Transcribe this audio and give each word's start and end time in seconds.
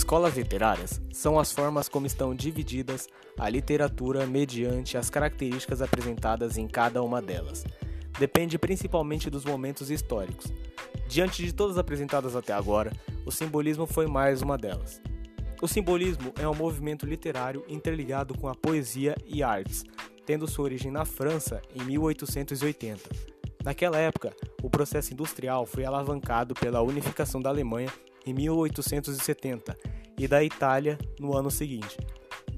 Escolas 0.00 0.34
literárias 0.34 0.98
são 1.12 1.38
as 1.38 1.52
formas 1.52 1.86
como 1.86 2.06
estão 2.06 2.34
divididas 2.34 3.06
a 3.38 3.50
literatura 3.50 4.26
mediante 4.26 4.96
as 4.96 5.10
características 5.10 5.82
apresentadas 5.82 6.56
em 6.56 6.66
cada 6.66 7.02
uma 7.02 7.20
delas. 7.20 7.64
Depende 8.18 8.58
principalmente 8.58 9.28
dos 9.28 9.44
momentos 9.44 9.90
históricos. 9.90 10.50
Diante 11.06 11.44
de 11.44 11.52
todas 11.52 11.76
apresentadas 11.76 12.34
até 12.34 12.54
agora, 12.54 12.90
o 13.26 13.30
simbolismo 13.30 13.86
foi 13.86 14.06
mais 14.06 14.40
uma 14.40 14.56
delas. 14.56 15.02
O 15.60 15.68
simbolismo 15.68 16.32
é 16.40 16.48
um 16.48 16.54
movimento 16.54 17.04
literário 17.04 17.62
interligado 17.68 18.32
com 18.38 18.48
a 18.48 18.54
poesia 18.54 19.14
e 19.26 19.42
artes, 19.42 19.84
tendo 20.24 20.48
sua 20.48 20.64
origem 20.64 20.90
na 20.90 21.04
França 21.04 21.60
em 21.74 21.84
1880. 21.84 23.02
Naquela 23.62 23.98
época, 23.98 24.34
o 24.62 24.70
processo 24.70 25.12
industrial 25.12 25.66
foi 25.66 25.84
alavancado 25.84 26.54
pela 26.54 26.80
unificação 26.80 27.38
da 27.38 27.50
Alemanha 27.50 27.92
em 28.26 28.34
1870 28.34 29.76
e 30.18 30.28
da 30.28 30.42
Itália 30.44 30.98
no 31.18 31.36
ano 31.36 31.50
seguinte. 31.50 31.96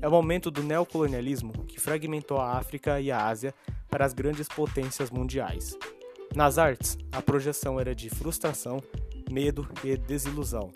É 0.00 0.08
o 0.08 0.10
momento 0.10 0.50
do 0.50 0.62
neocolonialismo 0.62 1.52
que 1.66 1.80
fragmentou 1.80 2.38
a 2.38 2.58
África 2.58 3.00
e 3.00 3.10
a 3.10 3.24
Ásia 3.26 3.54
para 3.88 4.04
as 4.04 4.12
grandes 4.12 4.48
potências 4.48 5.10
mundiais. 5.10 5.76
Nas 6.34 6.58
artes, 6.58 6.98
a 7.12 7.20
projeção 7.20 7.78
era 7.78 7.94
de 7.94 8.08
frustração, 8.08 8.82
medo 9.30 9.68
e 9.84 9.96
desilusão, 9.96 10.72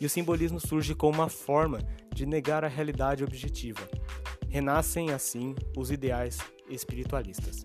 e 0.00 0.04
o 0.04 0.10
simbolismo 0.10 0.60
surge 0.60 0.94
como 0.94 1.14
uma 1.14 1.28
forma 1.28 1.78
de 2.12 2.26
negar 2.26 2.64
a 2.64 2.68
realidade 2.68 3.24
objetiva. 3.24 3.88
Renascem 4.48 5.12
assim 5.12 5.54
os 5.76 5.90
ideais 5.90 6.38
espiritualistas. 6.68 7.64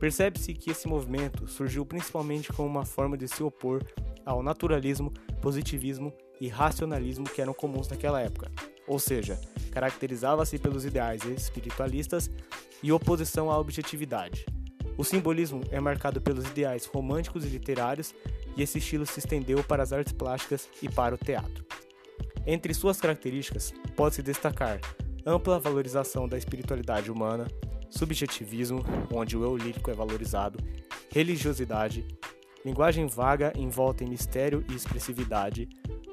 Percebe-se 0.00 0.54
que 0.54 0.70
esse 0.70 0.88
movimento 0.88 1.46
surgiu 1.46 1.86
principalmente 1.86 2.52
como 2.52 2.68
uma 2.68 2.84
forma 2.84 3.16
de 3.16 3.28
se 3.28 3.42
opor 3.42 3.82
ao 4.24 4.42
naturalismo, 4.42 5.12
positivismo 5.40 6.12
e 6.40 6.48
racionalismo 6.48 7.24
que 7.24 7.40
eram 7.40 7.54
comuns 7.54 7.88
naquela 7.88 8.20
época, 8.20 8.50
ou 8.86 8.98
seja, 8.98 9.40
caracterizava-se 9.70 10.58
pelos 10.58 10.84
ideais 10.84 11.24
espiritualistas 11.24 12.30
e 12.82 12.92
oposição 12.92 13.50
à 13.50 13.58
objetividade. 13.58 14.44
O 14.96 15.04
simbolismo 15.04 15.62
é 15.70 15.80
marcado 15.80 16.20
pelos 16.20 16.44
ideais 16.46 16.84
românticos 16.84 17.44
e 17.44 17.48
literários, 17.48 18.14
e 18.56 18.62
esse 18.62 18.78
estilo 18.78 19.06
se 19.06 19.18
estendeu 19.18 19.64
para 19.64 19.82
as 19.82 19.92
artes 19.92 20.12
plásticas 20.12 20.68
e 20.82 20.88
para 20.88 21.14
o 21.14 21.18
teatro. 21.18 21.64
Entre 22.46 22.74
suas 22.74 23.00
características, 23.00 23.72
pode-se 23.96 24.22
destacar 24.22 24.80
ampla 25.24 25.58
valorização 25.58 26.28
da 26.28 26.36
espiritualidade 26.36 27.10
humana, 27.10 27.46
subjetivismo, 27.88 28.84
onde 29.12 29.36
o 29.36 29.44
eu 29.44 29.56
lírico 29.56 29.90
é 29.90 29.94
valorizado, 29.94 30.58
religiosidade, 31.10 32.06
linguagem 32.64 33.06
vaga 33.06 33.52
envolta 33.56 34.04
em 34.04 34.08
mistério 34.08 34.64
e 34.70 34.74
expressividade, 34.74 35.68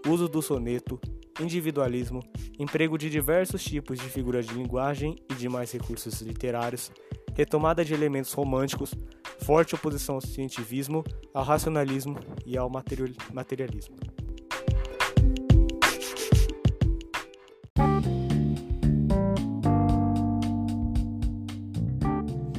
uso 0.07 0.27
do 0.27 0.41
soneto, 0.41 0.99
individualismo, 1.39 2.21
emprego 2.57 2.97
de 2.97 3.09
diversos 3.09 3.63
tipos 3.63 3.99
de 3.99 4.09
figuras 4.09 4.45
de 4.45 4.53
linguagem 4.53 5.15
e 5.29 5.35
demais 5.35 5.71
recursos 5.71 6.21
literários, 6.21 6.91
retomada 7.35 7.85
de 7.85 7.93
elementos 7.93 8.33
românticos, 8.33 8.93
forte 9.41 9.75
oposição 9.75 10.15
ao 10.15 10.21
cientivismo, 10.21 11.03
ao 11.33 11.43
racionalismo 11.43 12.17
e 12.45 12.57
ao 12.57 12.69
materialismo. 12.69 13.95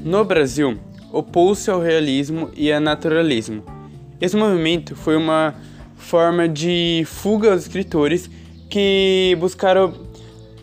No 0.03 0.25
Brasil, 0.25 0.81
opôs-se 1.13 1.71
ao 1.71 1.81
realismo 1.81 2.51
e 2.57 2.73
ao 2.73 2.81
naturalismo. 2.81 3.80
Esse 4.21 4.37
movimento 4.37 4.95
foi 4.95 5.17
uma 5.17 5.55
forma 5.97 6.47
de 6.47 7.05
fuga 7.07 7.53
aos 7.53 7.63
escritores 7.63 8.29
que 8.69 9.35
buscaram 9.41 9.95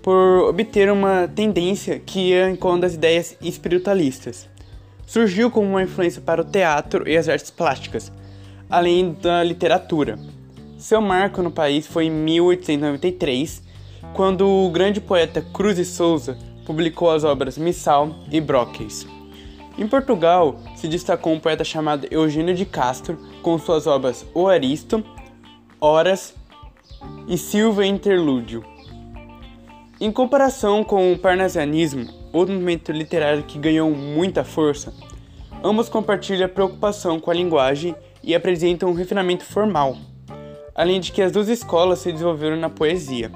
por 0.03 0.49
obter 0.49 0.91
uma 0.91 1.27
tendência 1.27 1.99
que 1.99 2.29
ia 2.29 2.49
em 2.51 2.55
contra 2.55 2.81
das 2.81 2.93
ideias 2.93 3.35
espiritualistas. 3.41 4.47
Surgiu 5.07 5.49
como 5.49 5.67
uma 5.69 5.81
influência 5.81 6.21
para 6.21 6.41
o 6.41 6.45
teatro 6.45 7.09
e 7.09 7.17
as 7.17 7.27
artes 7.27 7.49
plásticas, 7.49 8.11
além 8.69 9.17
da 9.21 9.43
literatura. 9.43 10.19
Seu 10.77 11.01
marco 11.01 11.41
no 11.41 11.49
país 11.49 11.87
foi 11.87 12.05
em 12.05 12.11
1893, 12.11 13.63
quando 14.13 14.47
o 14.47 14.69
grande 14.69 15.01
poeta 15.01 15.41
Cruz 15.41 15.77
de 15.77 15.85
Souza 15.85 16.37
publicou 16.63 17.09
as 17.09 17.23
obras 17.23 17.57
Missal 17.57 18.15
e 18.31 18.39
Broques. 18.39 19.16
Em 19.77 19.87
Portugal, 19.87 20.59
se 20.75 20.87
destacou 20.87 21.31
um 21.31 21.39
poeta 21.39 21.63
chamado 21.63 22.07
Eugênio 22.09 22.55
de 22.55 22.65
Castro, 22.65 23.15
com 23.43 23.59
suas 23.59 23.85
obras 23.85 24.25
O 24.33 24.47
Aristo, 24.47 25.05
Horas 25.79 26.33
e 27.27 27.37
Silva 27.37 27.85
Interlúdio. 27.85 28.65
Em 30.01 30.11
comparação 30.11 30.83
com 30.83 31.13
o 31.13 31.19
parnasianismo, 31.19 32.07
outro 32.33 32.55
movimento 32.55 32.91
literário 32.91 33.43
que 33.43 33.59
ganhou 33.59 33.91
muita 33.91 34.43
força, 34.43 34.91
ambos 35.63 35.89
compartilham 35.89 36.49
preocupação 36.49 37.19
com 37.19 37.29
a 37.29 37.35
linguagem 37.35 37.95
e 38.23 38.33
apresentam 38.33 38.89
um 38.89 38.93
refinamento 38.93 39.43
formal, 39.43 39.95
além 40.73 40.99
de 40.99 41.11
que 41.11 41.21
as 41.21 41.31
duas 41.31 41.49
escolas 41.49 41.99
se 41.99 42.11
desenvolveram 42.11 42.57
na 42.57 42.69
poesia. 42.69 43.31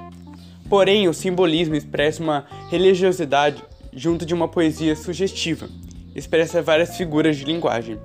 Porém, 0.68 1.06
o 1.06 1.14
simbolismo 1.14 1.76
expressa 1.76 2.20
uma 2.20 2.46
religiosidade 2.68 3.62
junto 3.92 4.26
de 4.26 4.34
uma 4.34 4.48
poesia 4.48 4.96
sugestiva, 4.96 5.68
expressa 6.14 6.62
várias 6.62 6.96
figuras 6.96 7.36
de 7.36 7.44
linguagem, 7.44 7.98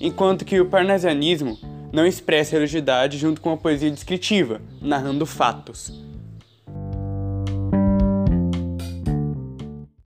enquanto 0.00 0.44
que 0.44 0.60
o 0.60 0.66
parnasianismo 0.66 1.58
não 1.92 2.06
expressa 2.06 2.56
a 2.56 2.58
religiosidade 2.58 3.18
junto 3.18 3.40
com 3.40 3.52
a 3.52 3.56
poesia 3.56 3.90
descritiva, 3.90 4.60
narrando 4.80 5.24
fatos. 5.24 5.92